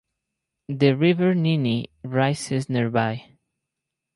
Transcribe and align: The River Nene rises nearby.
The 0.69 0.93
River 0.95 1.35
Nene 1.35 1.85
rises 2.03 2.71
nearby. 2.71 3.37